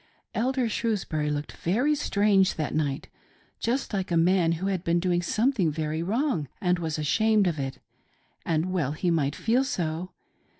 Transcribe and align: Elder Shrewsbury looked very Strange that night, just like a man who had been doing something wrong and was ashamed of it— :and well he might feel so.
Elder 0.33 0.67
Shrewsbury 0.67 1.29
looked 1.29 1.51
very 1.51 1.93
Strange 1.93 2.55
that 2.55 2.73
night, 2.73 3.07
just 3.59 3.93
like 3.93 4.09
a 4.09 4.17
man 4.17 4.53
who 4.53 4.65
had 4.65 4.83
been 4.83 4.99
doing 4.99 5.21
something 5.21 5.71
wrong 6.03 6.47
and 6.59 6.79
was 6.79 6.97
ashamed 6.97 7.45
of 7.45 7.59
it— 7.59 7.77
:and 8.43 8.73
well 8.73 8.93
he 8.93 9.11
might 9.11 9.35
feel 9.35 9.63
so. 9.63 10.09